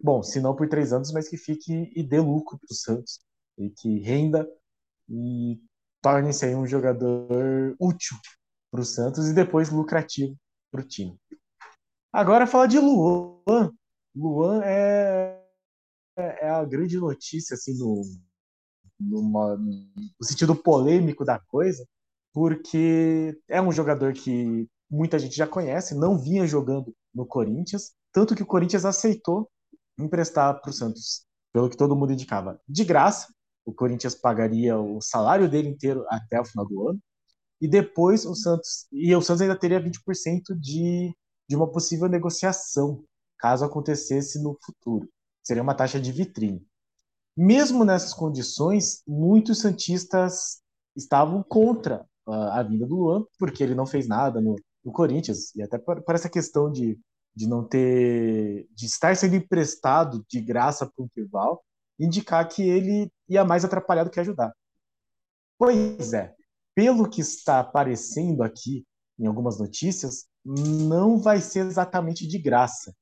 bom, 0.00 0.22
se 0.22 0.40
não 0.40 0.54
por 0.54 0.68
três 0.68 0.92
anos, 0.92 1.12
mas 1.12 1.28
que 1.28 1.36
fique 1.36 1.92
e 1.94 2.02
dê 2.02 2.18
lucro 2.18 2.58
para 2.58 2.72
o 2.72 2.76
Santos, 2.76 3.20
e 3.58 3.70
que 3.70 4.00
renda 4.00 4.48
e 5.08 5.60
torne-se 6.02 6.44
aí 6.44 6.54
um 6.54 6.66
jogador 6.66 7.76
útil 7.80 8.16
para 8.70 8.80
o 8.80 8.84
Santos 8.84 9.28
e 9.28 9.34
depois 9.34 9.70
lucrativo 9.70 10.36
para 10.70 10.80
o 10.80 10.86
time. 10.86 11.16
Agora 12.12 12.46
falar 12.46 12.66
de 12.66 12.78
Luan. 12.78 13.72
Luan 14.14 14.62
é, 14.64 15.35
é 16.16 16.48
a 16.48 16.64
grande 16.64 16.98
notícia 16.98 17.54
assim 17.54 17.76
no, 17.78 18.02
no, 18.98 19.56
no 19.58 20.26
sentido 20.26 20.54
polêmico 20.54 21.24
da 21.24 21.38
coisa, 21.38 21.86
porque 22.32 23.38
é 23.48 23.60
um 23.60 23.72
jogador 23.72 24.12
que 24.12 24.68
muita 24.90 25.18
gente 25.18 25.36
já 25.36 25.46
conhece, 25.46 25.94
não 25.94 26.18
vinha 26.18 26.46
jogando 26.46 26.94
no 27.14 27.26
Corinthians, 27.26 27.92
tanto 28.12 28.34
que 28.34 28.42
o 28.42 28.46
Corinthians 28.46 28.84
aceitou 28.84 29.48
emprestar 29.98 30.60
para 30.60 30.70
o 30.70 30.72
Santos, 30.72 31.26
pelo 31.52 31.68
que 31.68 31.76
todo 31.76 31.96
mundo 31.96 32.12
indicava. 32.12 32.60
De 32.68 32.84
graça, 32.84 33.28
o 33.64 33.72
Corinthians 33.72 34.14
pagaria 34.14 34.78
o 34.78 35.00
salário 35.00 35.50
dele 35.50 35.68
inteiro 35.68 36.04
até 36.08 36.40
o 36.40 36.44
final 36.44 36.66
do 36.66 36.88
ano, 36.88 37.00
e 37.60 37.66
depois 37.66 38.24
o 38.26 38.34
Santos. 38.34 38.86
E 38.92 39.14
o 39.14 39.22
Santos 39.22 39.40
ainda 39.42 39.58
teria 39.58 39.82
20% 39.82 40.58
de, 40.60 41.14
de 41.48 41.56
uma 41.56 41.70
possível 41.70 42.08
negociação, 42.08 43.02
caso 43.38 43.64
acontecesse 43.64 44.42
no 44.42 44.56
futuro. 44.64 45.08
Seria 45.46 45.62
uma 45.62 45.74
taxa 45.74 46.00
de 46.00 46.10
vitrine. 46.10 46.66
Mesmo 47.36 47.84
nessas 47.84 48.12
condições, 48.12 49.02
muitos 49.06 49.60
Santistas 49.60 50.62
estavam 50.96 51.42
contra 51.42 52.04
a, 52.26 52.60
a 52.60 52.62
vinda 52.62 52.86
do 52.86 52.96
Luan, 52.96 53.24
porque 53.38 53.62
ele 53.62 53.74
não 53.74 53.86
fez 53.86 54.08
nada 54.08 54.40
no, 54.40 54.56
no 54.84 54.90
Corinthians, 54.90 55.54
e 55.54 55.62
até 55.62 55.78
por 55.78 56.02
essa 56.14 56.28
questão 56.28 56.72
de 56.72 56.98
de 57.36 57.46
não 57.46 57.62
ter, 57.62 58.66
de 58.74 58.86
estar 58.86 59.14
sendo 59.14 59.36
emprestado 59.36 60.24
de 60.26 60.40
graça 60.40 60.86
para 60.86 61.04
um 61.04 61.08
rival, 61.14 61.62
indicar 62.00 62.48
que 62.48 62.62
ele 62.62 63.12
ia 63.28 63.44
mais 63.44 63.62
atrapalhar 63.62 64.04
do 64.04 64.10
que 64.10 64.18
ajudar. 64.18 64.54
Pois 65.58 66.14
é, 66.14 66.34
pelo 66.74 67.08
que 67.08 67.20
está 67.20 67.60
aparecendo 67.60 68.42
aqui 68.42 68.86
em 69.18 69.26
algumas 69.26 69.58
notícias, 69.58 70.26
não 70.42 71.18
vai 71.18 71.40
ser 71.42 71.66
exatamente 71.66 72.26
de 72.26 72.38
graça. 72.38 72.94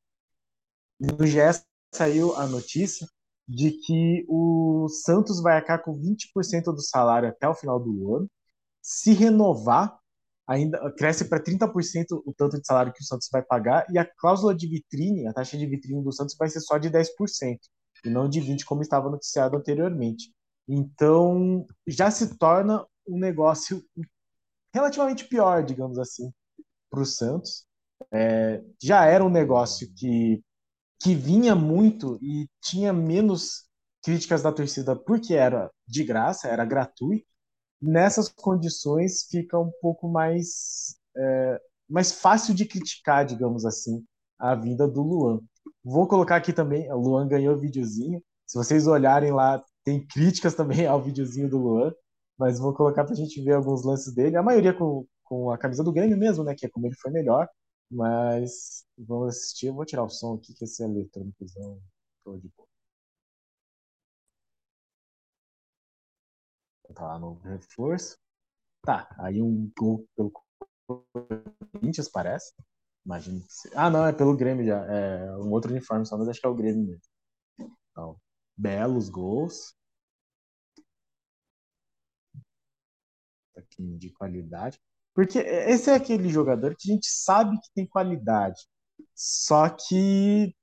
No 0.98 1.24
GS 1.24 1.64
saiu 1.96 2.34
a 2.36 2.46
notícia 2.46 3.06
de 3.46 3.72
que 3.72 4.24
o 4.28 4.88
Santos 4.88 5.42
vai 5.42 5.56
arcar 5.56 5.82
com 5.82 5.98
20% 5.98 6.64
do 6.64 6.80
salário 6.80 7.28
até 7.28 7.48
o 7.48 7.54
final 7.54 7.78
do 7.78 8.16
ano. 8.16 8.30
Se 8.82 9.12
renovar, 9.12 9.98
ainda 10.46 10.92
cresce 10.92 11.26
para 11.26 11.42
30% 11.42 12.22
o 12.24 12.34
tanto 12.34 12.60
de 12.60 12.66
salário 12.66 12.92
que 12.92 13.02
o 13.02 13.06
Santos 13.06 13.28
vai 13.32 13.42
pagar 13.42 13.86
e 13.90 13.98
a 13.98 14.04
cláusula 14.04 14.54
de 14.54 14.66
vitrine, 14.66 15.26
a 15.26 15.32
taxa 15.32 15.56
de 15.56 15.66
vitrine 15.66 16.02
do 16.02 16.12
Santos 16.12 16.36
vai 16.38 16.48
ser 16.48 16.60
só 16.60 16.78
de 16.78 16.90
10% 16.90 17.58
e 18.04 18.10
não 18.10 18.28
de 18.28 18.40
20 18.40 18.64
como 18.64 18.82
estava 18.82 19.10
noticiado 19.10 19.56
anteriormente. 19.56 20.32
Então, 20.68 21.66
já 21.86 22.10
se 22.10 22.36
torna 22.38 22.84
um 23.06 23.18
negócio 23.18 23.82
relativamente 24.74 25.26
pior, 25.26 25.64
digamos 25.64 25.98
assim, 25.98 26.32
para 26.90 27.00
o 27.00 27.06
Santos. 27.06 27.66
É, 28.12 28.62
já 28.82 29.04
era 29.06 29.24
um 29.24 29.30
negócio 29.30 29.88
que, 29.94 30.42
que 31.04 31.14
vinha 31.14 31.54
muito 31.54 32.18
e 32.22 32.48
tinha 32.62 32.90
menos 32.90 33.66
críticas 34.02 34.42
da 34.42 34.50
torcida 34.50 34.96
porque 34.96 35.34
era 35.34 35.70
de 35.86 36.02
graça, 36.02 36.48
era 36.48 36.64
gratuito, 36.64 37.26
nessas 37.80 38.26
condições 38.30 39.24
fica 39.30 39.58
um 39.58 39.70
pouco 39.82 40.08
mais, 40.08 40.96
é, 41.14 41.60
mais 41.90 42.10
fácil 42.10 42.54
de 42.54 42.64
criticar, 42.64 43.26
digamos 43.26 43.66
assim, 43.66 44.02
a 44.38 44.54
vinda 44.54 44.88
do 44.88 45.02
Luan. 45.02 45.40
Vou 45.84 46.08
colocar 46.08 46.36
aqui 46.36 46.54
também, 46.54 46.90
o 46.90 46.96
Luan 46.96 47.28
ganhou 47.28 47.54
videozinho. 47.58 48.22
Se 48.46 48.56
vocês 48.56 48.86
olharem 48.86 49.30
lá, 49.30 49.62
tem 49.84 50.06
críticas 50.06 50.54
também 50.54 50.86
ao 50.86 51.02
videozinho 51.02 51.50
do 51.50 51.58
Luan, 51.58 51.92
mas 52.38 52.58
vou 52.58 52.72
colocar 52.72 53.04
para 53.04 53.12
a 53.12 53.16
gente 53.16 53.42
ver 53.42 53.52
alguns 53.52 53.84
lances 53.84 54.14
dele. 54.14 54.38
A 54.38 54.42
maioria 54.42 54.72
com, 54.72 55.06
com 55.22 55.50
a 55.50 55.58
camisa 55.58 55.84
do 55.84 55.92
Grêmio 55.92 56.16
mesmo, 56.16 56.44
né? 56.44 56.54
Que 56.56 56.64
é 56.64 56.70
como 56.70 56.86
ele 56.86 56.96
foi 56.96 57.10
melhor. 57.10 57.46
Mas 57.94 58.84
vamos 58.98 59.28
assistir. 59.36 59.68
Eu 59.68 59.74
vou 59.74 59.84
tirar 59.86 60.02
o 60.04 60.10
som 60.10 60.34
aqui, 60.34 60.52
que 60.54 60.64
esse 60.64 60.82
é 60.82 60.86
eletrônico. 60.86 61.44
Tô 62.24 62.36
de 62.36 62.48
boa. 62.56 62.68
Tá 66.94 67.06
lá 67.06 67.18
no 67.18 67.34
reforço. 67.34 68.18
Tá, 68.82 69.08
aí 69.18 69.40
um 69.42 69.70
gol 69.78 70.06
pelo 70.16 70.32
Corinthians, 71.72 72.08
parece. 72.08 72.54
Imagina. 73.06 73.40
Se... 73.48 73.70
Ah, 73.76 73.90
não, 73.90 74.06
é 74.06 74.12
pelo 74.12 74.36
Grêmio 74.36 74.66
já. 74.66 74.84
É 74.86 75.36
um 75.38 75.52
outro 75.52 75.70
uniforme 75.70 76.06
só, 76.06 76.18
mas 76.18 76.28
acho 76.28 76.40
que 76.40 76.46
é 76.46 76.50
o 76.50 76.54
Grêmio 76.54 76.84
mesmo. 76.84 77.02
Então, 77.92 78.20
belos 78.56 79.08
gols. 79.08 79.74
Aqui 83.56 83.96
de 83.98 84.10
qualidade. 84.12 84.80
Porque 85.14 85.38
esse 85.38 85.90
é 85.90 85.94
aquele 85.94 86.28
jogador 86.28 86.74
que 86.78 86.90
a 86.90 86.94
gente 86.94 87.06
sabe 87.08 87.58
que 87.60 87.68
tem 87.74 87.86
qualidade. 87.86 88.60
Só 89.14 89.68
que 89.70 90.54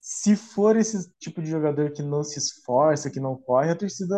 se 0.00 0.36
for 0.36 0.76
esse 0.76 1.10
tipo 1.18 1.42
de 1.42 1.50
jogador 1.50 1.92
que 1.92 2.02
não 2.02 2.24
se 2.24 2.38
esforça, 2.38 3.10
que 3.10 3.20
não 3.20 3.36
corre, 3.36 3.70
a 3.70 3.76
torcida 3.76 4.16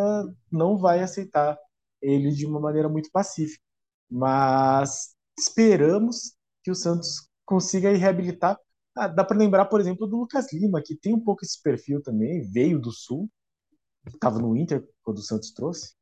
não 0.51 0.79
vai 0.79 1.01
aceitar 1.03 1.59
ele 2.03 2.31
de 2.31 2.47
uma 2.47 2.61
maneira 2.61 2.89
muito 2.89 3.11
pacífica. 3.11 3.63
Mas 4.11 5.15
esperamos 5.39 6.35
que 6.63 6.71
o 6.71 6.75
Santos 6.75 7.29
consiga 7.45 7.91
reabilitar. 7.97 8.59
Ah, 8.97 9.09
dá 9.09 9.25
para 9.25 9.39
lembrar, 9.39 9.67
por 9.67 9.81
exemplo, 9.81 10.07
do 10.07 10.19
Lucas 10.19 10.53
Lima, 10.53 10.83
que 10.85 10.97
tem 10.97 11.15
um 11.15 11.21
pouco 11.21 11.45
esse 11.45 11.61
perfil 11.63 12.03
também, 12.03 12.43
veio 12.51 12.81
do 12.81 12.93
Sul, 12.93 13.29
estava 14.07 14.39
no 14.39 14.57
Inter 14.57 14.87
quando 15.03 15.19
o 15.19 15.23
Santos 15.23 15.53
trouxe. 15.53 15.95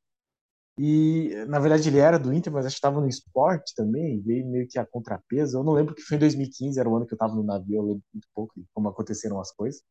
E, 0.79 1.45
na 1.49 1.59
verdade, 1.59 1.89
ele 1.89 1.99
era 1.99 2.19
do 2.19 2.33
Inter, 2.33 2.53
mas 2.53 2.65
acho 2.65 2.77
que 2.77 2.79
estava 2.79 3.01
no 3.01 3.09
esporte 3.09 3.75
também, 3.75 4.21
veio 4.23 4.47
meio 4.47 4.69
que 4.69 4.79
a 4.79 4.87
contrapeso. 4.87 5.59
Eu 5.59 5.65
não 5.65 5.73
lembro 5.73 5.95
que 5.95 6.03
foi 6.03 6.17
em 6.17 6.21
2015, 6.21 6.79
era 6.79 6.89
o 6.89 6.97
ano 6.97 7.07
que 7.07 7.13
eu 7.15 7.17
estava 7.17 7.35
no 7.35 7.43
navio, 7.43 7.77
eu 7.77 7.83
lembro 7.83 8.03
muito 8.15 8.29
pouco 8.33 8.53
de 8.57 8.65
como 8.73 8.89
aconteceram 8.89 9.41
as 9.41 9.51
coisas. 9.51 9.83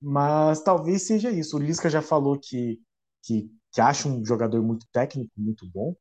Mas 0.00 0.62
talvez 0.62 1.06
seja 1.06 1.30
isso. 1.30 1.56
O 1.56 1.60
Lisca 1.60 1.88
já 1.88 2.02
falou 2.02 2.38
que, 2.38 2.78
que, 3.22 3.50
que 3.72 3.80
acha 3.80 4.06
um 4.06 4.22
jogador 4.24 4.62
muito 4.62 4.86
técnico, 4.92 5.32
muito 5.36 5.66
bom. 5.70 5.96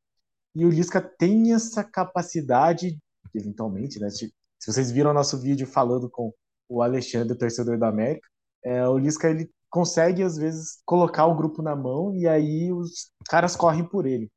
E 0.53 0.65
o 0.65 0.69
Lisca 0.69 1.01
tem 1.01 1.53
essa 1.53 1.83
capacidade, 1.83 2.99
eventualmente, 3.33 3.99
né? 3.99 4.09
Se, 4.09 4.33
vocês 4.65 4.91
viram 4.91 5.13
nosso 5.13 5.39
vídeo 5.39 5.65
falando 5.65 6.09
com 6.09 6.33
o 6.69 6.81
Alexandre, 6.81 7.33
o 7.33 7.37
torcedor 7.37 7.77
da 7.77 7.87
América, 7.89 8.27
é, 8.63 8.87
o 8.87 8.97
Lisca 8.97 9.29
ele 9.29 9.49
consegue, 9.73 10.21
às 10.21 10.37
vezes, 10.37 10.83
colocar 10.85 11.25
o 11.25 11.35
grupo 11.35 11.63
na 11.63 11.75
mão 11.75 12.13
e 12.13 12.27
aí 12.27 12.71
os 12.71 13.11
caras 13.27 13.55
correm 13.55 13.83
por 13.83 14.05
ele. 14.05 14.31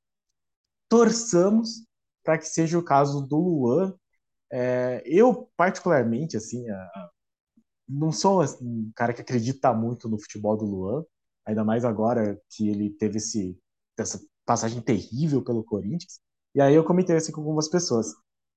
Torçamos 0.88 1.84
para 2.24 2.38
que 2.38 2.46
seja 2.46 2.78
o 2.78 2.82
caso 2.82 3.20
do 3.20 3.36
Luan. 3.36 3.94
É, 4.50 5.02
eu, 5.04 5.50
particularmente, 5.54 6.38
assim, 6.38 6.66
a, 6.70 7.10
não 7.86 8.10
sou 8.10 8.40
assim, 8.40 8.64
um 8.66 8.90
cara 8.96 9.12
que 9.12 9.20
acredita 9.20 9.74
muito 9.74 10.08
no 10.08 10.18
futebol 10.18 10.56
do 10.56 10.64
Luan, 10.64 11.04
ainda 11.44 11.62
mais 11.62 11.84
agora 11.84 12.40
que 12.48 12.70
ele 12.70 12.88
teve 12.88 13.18
esse, 13.18 13.58
essa 13.98 14.18
passagem 14.46 14.80
terrível 14.80 15.44
pelo 15.44 15.62
Corinthians. 15.62 16.18
E 16.54 16.62
aí 16.62 16.74
eu 16.74 16.82
comentei 16.82 17.14
assim 17.14 17.30
com 17.30 17.42
algumas 17.42 17.68
pessoas. 17.68 18.06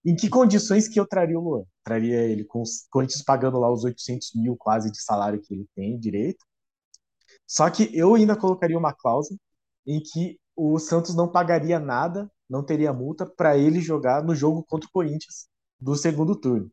Em 0.06 0.16
que 0.16 0.30
condições 0.30 0.88
que 0.88 0.98
eu 0.98 1.06
traria 1.06 1.38
o 1.38 1.44
Luan? 1.44 1.66
Traria 1.84 2.22
ele 2.22 2.46
com 2.46 2.62
o 2.62 2.66
Corinthians 2.90 3.22
pagando 3.22 3.60
lá 3.60 3.70
os 3.70 3.84
800 3.84 4.32
mil 4.36 4.56
quase 4.56 4.90
de 4.90 5.02
salário 5.02 5.42
que 5.42 5.54
ele 5.54 5.68
tem 5.76 6.00
direito, 6.00 6.46
só 7.50 7.68
que 7.68 7.90
eu 7.98 8.14
ainda 8.14 8.38
colocaria 8.38 8.78
uma 8.78 8.94
cláusula 8.94 9.40
em 9.88 10.00
que 10.00 10.40
o 10.56 10.78
Santos 10.78 11.16
não 11.16 11.28
pagaria 11.28 11.80
nada, 11.80 12.32
não 12.48 12.64
teria 12.64 12.94
multa 12.94 13.26
para 13.26 13.58
ele 13.58 13.82
jogar 13.82 14.24
no 14.24 14.36
jogo 14.36 14.64
contra 14.64 14.88
o 14.88 14.92
Corinthians 14.92 15.48
do 15.80 15.96
segundo 15.96 16.36
turno. 16.36 16.72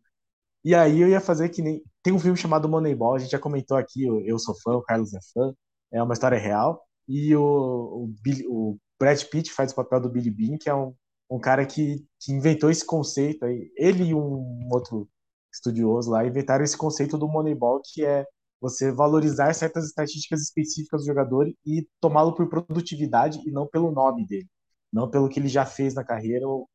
E 0.63 0.75
aí 0.75 1.01
eu 1.01 1.09
ia 1.09 1.21
fazer 1.21 1.49
que 1.49 1.63
nem. 1.63 1.83
Tem 2.03 2.13
um 2.13 2.19
filme 2.19 2.37
chamado 2.37 2.69
Moneyball, 2.69 3.15
a 3.15 3.19
gente 3.19 3.31
já 3.31 3.39
comentou 3.39 3.77
aqui, 3.77 4.05
eu 4.05 4.39
sou 4.39 4.55
fã, 4.63 4.75
o 4.77 4.83
Carlos 4.83 5.15
é 5.15 5.21
fã, 5.33 5.55
é 5.93 6.03
uma 6.03 6.13
história 6.13 6.39
real. 6.39 6.83
E 7.09 7.35
o, 7.35 7.43
o, 7.43 8.15
Billy, 8.23 8.45
o 8.49 8.77
Brad 8.99 9.23
Pitt 9.25 9.53
faz 9.53 9.73
o 9.73 9.77
papel 9.77 10.01
do 10.01 10.11
Billy 10.11 10.31
Bean, 10.31 10.59
que 10.59 10.69
é 10.69 10.75
um, 10.75 10.95
um 11.31 11.39
cara 11.41 11.65
que, 11.65 12.05
que 12.21 12.33
inventou 12.33 12.71
esse 12.71 12.85
conceito 12.85 13.45
aí. 13.47 13.73
Ele 13.77 14.05
e 14.05 14.15
um 14.15 14.69
outro 14.71 15.09
estudioso 15.53 16.11
lá 16.11 16.27
inventaram 16.27 16.65
esse 16.65 16.77
conceito 16.77 17.17
do 17.17 17.29
Moneyball, 17.29 17.81
que 17.83 18.05
é 18.05 18.27
você 18.61 18.91
valorizar 18.91 19.55
certas 19.55 19.87
estatísticas 19.87 20.43
específicas 20.43 21.03
do 21.03 21.07
jogador 21.07 21.53
e 21.65 21.87
tomá-lo 22.01 22.35
por 22.35 22.49
produtividade 22.49 23.41
e 23.47 23.51
não 23.51 23.67
pelo 23.67 23.91
nome 23.91 24.27
dele, 24.27 24.49
não 24.93 25.11
pelo 25.11 25.29
que 25.29 25.39
ele 25.39 25.49
já 25.49 25.67
fez 25.67 25.95
na 25.95 26.05
carreira 26.05 26.47
ou, 26.49 26.69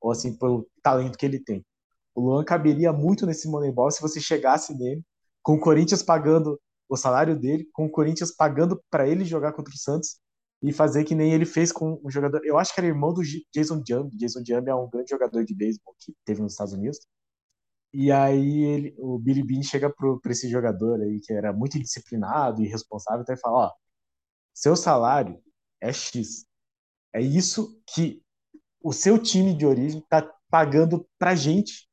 ou 0.00 0.10
assim 0.10 0.36
pelo 0.36 0.68
talento 0.82 1.16
que 1.16 1.26
ele 1.26 1.38
tem. 1.38 1.64
O 2.14 2.20
Luan 2.22 2.44
caberia 2.44 2.92
muito 2.92 3.26
nesse 3.26 3.48
Moneyball 3.48 3.90
se 3.90 4.02
você 4.02 4.20
chegasse 4.20 4.74
nele, 4.76 5.02
com 5.42 5.54
o 5.54 5.60
Corinthians 5.60 6.02
pagando 6.02 6.60
o 6.88 6.96
salário 6.96 7.38
dele, 7.38 7.68
com 7.72 7.86
o 7.86 7.90
Corinthians 7.90 8.34
pagando 8.34 8.82
para 8.90 9.08
ele 9.08 9.24
jogar 9.24 9.52
contra 9.52 9.72
o 9.72 9.78
Santos 9.78 10.18
e 10.62 10.72
fazer 10.72 11.04
que 11.04 11.14
nem 11.14 11.32
ele 11.32 11.46
fez 11.46 11.72
com 11.72 12.00
o 12.02 12.10
jogador. 12.10 12.44
Eu 12.44 12.58
acho 12.58 12.74
que 12.74 12.80
era 12.80 12.86
irmão 12.86 13.14
do 13.14 13.22
Jason 13.54 13.82
Jump. 13.86 14.14
Jason 14.16 14.42
Jump 14.46 14.68
é 14.68 14.74
um 14.74 14.90
grande 14.90 15.08
jogador 15.08 15.44
de 15.44 15.54
beisebol 15.54 15.94
que 15.98 16.14
teve 16.24 16.42
nos 16.42 16.52
Estados 16.52 16.74
Unidos. 16.74 16.98
E 17.92 18.12
aí 18.12 18.62
ele, 18.64 18.94
o 18.98 19.18
Billy 19.18 19.42
Bean 19.42 19.62
chega 19.62 19.90
para 19.90 20.32
esse 20.32 20.48
jogador 20.48 21.00
aí 21.00 21.20
que 21.20 21.32
era 21.32 21.52
muito 21.52 21.76
indisciplinado 21.78 22.62
e 22.62 22.66
irresponsável 22.66 23.22
então 23.22 23.34
e 23.34 23.38
fala, 23.40 23.66
ó, 23.68 23.72
seu 24.54 24.76
salário 24.76 25.40
é 25.80 25.92
X. 25.92 26.46
É 27.14 27.20
isso 27.20 27.80
que 27.94 28.22
o 28.82 28.92
seu 28.92 29.18
time 29.22 29.54
de 29.56 29.66
origem 29.66 30.00
está 30.00 30.22
pagando 30.50 31.06
pra 31.18 31.34
gente, 31.34 31.88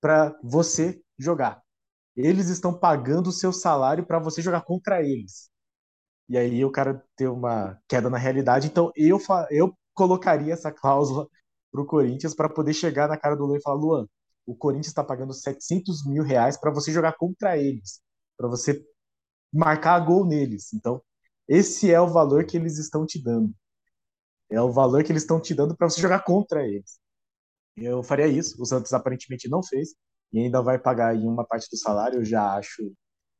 para 0.00 0.38
você 0.42 1.00
jogar. 1.18 1.62
Eles 2.16 2.48
estão 2.48 2.78
pagando 2.78 3.28
o 3.28 3.32
seu 3.32 3.52
salário 3.52 4.06
para 4.06 4.18
você 4.18 4.42
jogar 4.42 4.62
contra 4.62 5.02
eles. 5.02 5.50
E 6.28 6.36
aí 6.38 6.64
o 6.64 6.70
cara 6.70 7.02
tem 7.16 7.28
uma 7.28 7.78
queda 7.88 8.10
na 8.10 8.18
realidade. 8.18 8.66
Então 8.68 8.90
eu, 8.96 9.18
eu 9.50 9.76
colocaria 9.94 10.52
essa 10.52 10.72
cláusula 10.72 11.28
pro 11.70 11.86
Corinthians 11.86 12.34
para 12.34 12.48
poder 12.48 12.74
chegar 12.74 13.08
na 13.08 13.16
cara 13.18 13.36
do 13.36 13.46
Luan 13.46 13.58
e 13.58 13.62
falar: 13.62 13.76
Luan, 13.76 14.08
o 14.46 14.54
Corinthians 14.54 14.88
está 14.88 15.04
pagando 15.04 15.34
700 15.34 16.06
mil 16.06 16.22
reais 16.22 16.56
para 16.56 16.70
você 16.70 16.92
jogar 16.92 17.14
contra 17.16 17.58
eles. 17.58 18.00
para 18.36 18.48
você 18.48 18.84
marcar 19.52 19.98
gol 20.00 20.26
neles. 20.26 20.72
Então, 20.74 21.02
esse 21.48 21.90
é 21.92 22.00
o 22.00 22.08
valor 22.08 22.44
que 22.46 22.56
eles 22.56 22.78
estão 22.78 23.06
te 23.06 23.22
dando. 23.22 23.54
É 24.50 24.60
o 24.60 24.70
valor 24.72 25.02
que 25.04 25.12
eles 25.12 25.22
estão 25.22 25.40
te 25.40 25.54
dando 25.54 25.76
para 25.76 25.88
você 25.88 26.00
jogar 26.00 26.24
contra 26.24 26.66
eles. 26.66 26.98
Eu 27.76 28.02
faria 28.02 28.26
isso. 28.28 28.60
O 28.62 28.66
Santos 28.66 28.92
aparentemente 28.92 29.48
não 29.48 29.62
fez 29.62 29.94
e 30.32 30.40
ainda 30.40 30.62
vai 30.62 30.78
pagar 30.78 31.14
em 31.16 31.26
uma 31.26 31.44
parte 31.46 31.68
do 31.70 31.76
salário. 31.78 32.20
Eu 32.20 32.24
já 32.24 32.56
acho. 32.56 32.92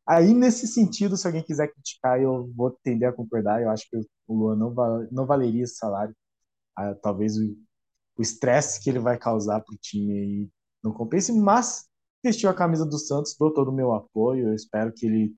Aí, 0.08 0.34
nesse 0.34 0.66
sentido, 0.68 1.16
se 1.16 1.26
alguém 1.26 1.42
quiser 1.44 1.68
criticar, 1.72 2.20
eu 2.20 2.50
vou 2.54 2.70
tender 2.82 3.08
a 3.08 3.12
concordar. 3.12 3.62
Eu 3.62 3.70
acho 3.70 3.88
que 3.90 3.96
o 4.28 4.34
Luan 4.34 4.56
não, 4.56 4.74
val... 4.74 5.06
não 5.12 5.26
valeria 5.26 5.64
esse 5.64 5.76
salário. 5.76 6.14
Ah, 6.76 6.94
talvez 6.94 7.36
o 7.38 8.22
estresse 8.22 8.82
que 8.82 8.90
ele 8.90 8.98
vai 8.98 9.18
causar 9.18 9.60
para 9.60 9.74
o 9.74 9.78
time 9.78 10.12
aí 10.12 10.50
não 10.82 10.92
compense, 10.92 11.32
mas 11.32 11.86
vestiu 12.22 12.50
a 12.50 12.54
camisa 12.54 12.84
do 12.84 12.98
Santos, 12.98 13.36
dou 13.38 13.52
todo 13.52 13.68
o 13.70 13.74
meu 13.74 13.92
apoio. 13.92 14.48
Eu 14.48 14.54
espero 14.54 14.92
que 14.92 15.06
ele 15.06 15.34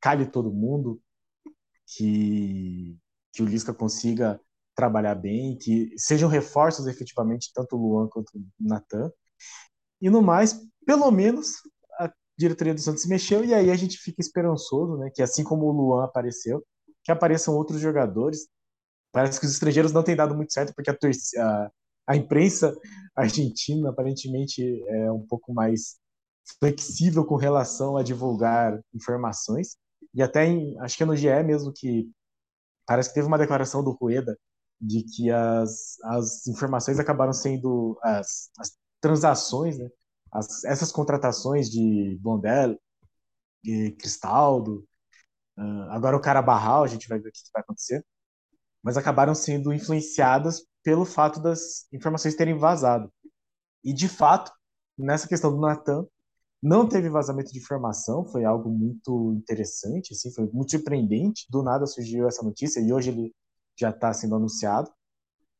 cale 0.00 0.26
todo 0.26 0.52
mundo, 0.52 1.00
que, 1.86 2.96
que 3.32 3.42
o 3.42 3.46
Lisca 3.46 3.74
consiga 3.74 4.40
trabalhar 4.74 5.14
bem, 5.14 5.58
que 5.58 5.92
sejam 5.98 6.28
reforços 6.28 6.86
efetivamente, 6.86 7.52
tanto 7.54 7.76
o 7.76 7.78
Luan 7.78 8.08
quanto 8.08 8.30
o 8.34 8.42
Natan. 8.58 9.12
E 10.00 10.08
no 10.08 10.22
mais, 10.22 10.58
pelo 10.86 11.10
menos 11.10 11.56
a 11.98 12.10
diretoria 12.38 12.72
do 12.72 12.80
Santos 12.80 13.02
se 13.02 13.08
mexeu 13.08 13.44
e 13.44 13.52
aí 13.52 13.70
a 13.70 13.76
gente 13.76 13.98
fica 13.98 14.20
esperançoso, 14.20 14.96
né, 14.96 15.10
que 15.14 15.22
assim 15.22 15.44
como 15.44 15.66
o 15.66 15.72
Luan 15.72 16.04
apareceu, 16.04 16.64
que 17.04 17.12
apareçam 17.12 17.54
outros 17.54 17.80
jogadores. 17.80 18.48
Parece 19.12 19.38
que 19.38 19.46
os 19.46 19.52
estrangeiros 19.52 19.92
não 19.92 20.02
têm 20.02 20.16
dado 20.16 20.34
muito 20.34 20.52
certo 20.52 20.72
porque 20.74 20.90
a, 20.90 20.94
a, 20.94 21.70
a 22.06 22.16
imprensa 22.16 22.76
argentina 23.14 23.90
aparentemente 23.90 24.62
é 24.88 25.12
um 25.12 25.26
pouco 25.26 25.52
mais 25.52 25.98
flexível 26.58 27.24
com 27.24 27.36
relação 27.36 27.96
a 27.96 28.02
divulgar 28.02 28.80
informações. 28.94 29.76
E 30.14 30.22
até 30.22 30.46
em, 30.46 30.78
acho 30.80 30.96
que 30.96 31.02
é 31.02 31.06
no 31.06 31.16
GE 31.16 31.42
mesmo 31.44 31.72
que 31.72 32.10
parece 32.86 33.10
que 33.10 33.14
teve 33.14 33.28
uma 33.28 33.38
declaração 33.38 33.84
do 33.84 33.92
Rueda 33.92 34.36
de 34.80 35.04
que 35.04 35.30
as, 35.30 35.98
as 36.04 36.46
informações 36.46 36.98
acabaram 36.98 37.32
sendo 37.32 37.98
as, 38.02 38.50
as 38.58 38.76
transações, 39.00 39.78
né? 39.78 39.88
As, 40.32 40.64
essas 40.64 40.92
contratações 40.92 41.68
de 41.70 42.18
Blondel, 42.20 42.78
de 43.62 43.92
Cristaldo, 43.92 44.86
uh, 45.58 45.90
agora 45.90 46.16
o 46.16 46.20
cara 46.20 46.42
Barral, 46.42 46.84
a 46.84 46.86
gente 46.86 47.08
vai 47.08 47.18
ver 47.18 47.28
o 47.28 47.32
que 47.32 47.40
vai 47.52 47.62
acontecer, 47.62 48.04
mas 48.82 48.96
acabaram 48.96 49.34
sendo 49.34 49.72
influenciadas 49.72 50.64
pelo 50.82 51.04
fato 51.04 51.40
das 51.40 51.86
informações 51.92 52.34
terem 52.34 52.56
vazado. 52.56 53.12
E 53.84 53.92
de 53.92 54.08
fato, 54.08 54.52
nessa 54.96 55.28
questão 55.28 55.50
do 55.50 55.60
Natan, 55.60 56.06
não 56.62 56.86
teve 56.86 57.08
vazamento 57.08 57.52
de 57.52 57.58
informação, 57.58 58.24
foi 58.24 58.44
algo 58.44 58.68
muito 58.70 59.32
interessante, 59.32 60.12
assim, 60.12 60.30
foi 60.30 60.46
muito 60.52 60.72
surpreendente. 60.72 61.46
Do 61.48 61.62
nada 61.62 61.86
surgiu 61.86 62.28
essa 62.28 62.42
notícia 62.42 62.80
e 62.80 62.92
hoje 62.92 63.10
ele 63.10 63.34
já 63.78 63.90
está 63.90 64.12
sendo 64.12 64.34
anunciado. 64.34 64.90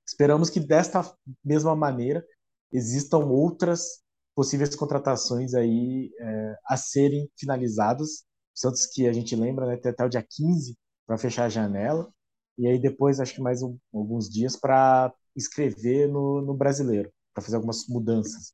Esperamos 0.06 0.50
que 0.50 0.60
desta 0.60 1.02
mesma 1.42 1.74
maneira 1.74 2.24
existam 2.72 3.18
outras 3.18 4.02
possíveis 4.34 4.74
contratações 4.76 5.54
aí 5.54 6.10
é, 6.20 6.56
a 6.66 6.76
serem 6.76 7.30
finalizadas. 7.38 8.24
Santos 8.54 8.86
que 8.86 9.06
a 9.08 9.12
gente 9.12 9.34
lembra, 9.34 9.66
né, 9.66 9.76
tem 9.76 9.90
até 9.90 10.04
o 10.04 10.08
dia 10.08 10.26
15 10.28 10.76
para 11.06 11.16
fechar 11.16 11.44
a 11.44 11.48
janela. 11.48 12.12
E 12.58 12.66
aí 12.66 12.78
depois, 12.78 13.20
acho 13.20 13.34
que 13.34 13.40
mais 13.40 13.62
um, 13.62 13.78
alguns 13.92 14.28
dias 14.28 14.56
para 14.56 15.12
escrever 15.34 16.08
no, 16.08 16.42
no 16.42 16.54
brasileiro, 16.54 17.10
para 17.34 17.42
fazer 17.42 17.56
algumas 17.56 17.86
mudanças. 17.88 18.52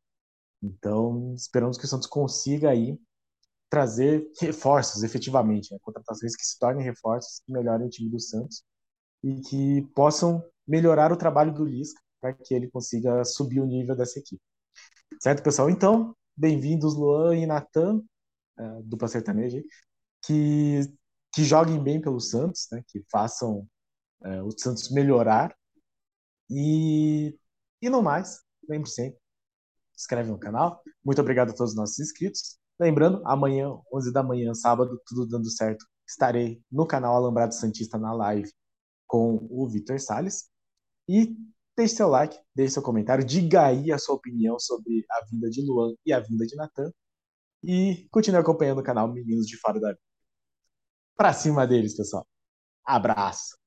Então, 0.63 1.35
esperamos 1.35 1.77
que 1.77 1.85
o 1.85 1.89
Santos 1.89 2.07
consiga 2.07 2.71
aí 2.71 2.99
trazer 3.69 4.27
reforços, 4.41 5.03
efetivamente, 5.03 5.73
né? 5.73 5.79
contratações 5.83 6.37
que 6.37 6.45
se 6.45 6.59
tornem 6.59 6.85
reforços, 6.85 7.41
que 7.45 7.53
melhorem 7.53 7.87
o 7.87 7.91
time 7.91 8.09
do 8.11 8.21
Santos 8.21 8.63
e 9.23 9.41
que 9.41 9.83
possam 9.95 10.45
melhorar 10.67 11.13
o 11.13 11.17
trabalho 11.17 11.53
do 11.53 11.65
Lisca 11.65 12.01
para 12.21 12.33
que 12.33 12.55
ele 12.55 12.71
consiga 12.71 13.25
subir 13.25 13.61
o 13.61 13.67
nível 13.67 13.97
dessa 13.97 14.19
equipe. 14.19 14.43
Certo, 15.21 15.43
pessoal? 15.43 15.71
Então, 15.71 16.15
bem-vindos 16.37 16.95
Luan 16.95 17.37
e 17.37 17.47
Natan, 17.47 18.03
uh, 18.59 18.83
dupla 18.85 19.09
sertaneja, 19.09 19.63
que, 20.25 20.81
que 21.33 21.45
joguem 21.45 21.83
bem 21.83 22.01
pelo 22.01 22.21
Santos, 22.21 22.67
né? 22.71 22.83
que 22.89 23.05
façam 23.11 23.67
uh, 24.27 24.45
o 24.45 24.51
Santos 24.59 24.91
melhorar. 24.91 25.57
E, 26.51 27.39
e 27.81 27.89
no 27.89 28.03
mais, 28.03 28.41
lembre 28.69 28.91
sempre, 28.91 29.19
inscreve 29.97 30.31
no 30.31 30.39
canal. 30.39 30.83
Muito 31.05 31.21
obrigado 31.21 31.51
a 31.51 31.55
todos 31.55 31.73
os 31.73 31.77
nossos 31.77 31.99
inscritos. 31.99 32.59
Lembrando, 32.79 33.23
amanhã, 33.27 33.71
11 33.93 34.13
da 34.13 34.23
manhã, 34.23 34.53
sábado, 34.55 35.01
tudo 35.07 35.27
dando 35.27 35.51
certo, 35.51 35.85
estarei 36.07 36.63
no 36.71 36.87
canal 36.87 37.17
Alambrado 37.17 37.55
Santista 37.55 37.99
na 37.99 38.13
live 38.13 38.53
com 39.07 39.47
o 39.51 39.69
Vitor 39.69 39.99
Sales. 39.99 40.51
E 41.09 41.37
deixe 41.77 41.97
seu 41.97 42.09
like, 42.09 42.39
deixe 42.55 42.75
seu 42.75 42.83
comentário, 42.83 43.25
diga 43.25 43.67
aí 43.67 43.93
a 43.93 43.99
sua 43.99 44.17
opinião 44.17 44.59
sobre 44.59 45.05
a 45.11 45.25
vinda 45.31 45.49
de 45.49 45.63
Luan 45.63 45.95
e 46.05 46.13
a 46.13 46.21
vinda 46.21 46.47
de 46.47 46.57
Natan. 46.57 46.93
E 47.63 48.07
continue 48.11 48.41
acompanhando 48.41 48.79
o 48.81 48.85
canal 48.85 49.09
Meninos 49.13 49.47
de 49.47 49.57
Fora 49.59 49.81
da 49.81 49.89
Vida. 49.89 50.01
Pra 51.17 51.33
cima 51.33 51.67
deles, 51.67 51.97
pessoal. 51.97 52.27
Abraço! 52.85 53.66